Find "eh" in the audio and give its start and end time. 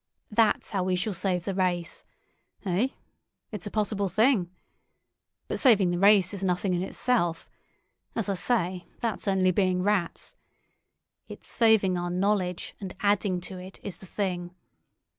2.65-2.87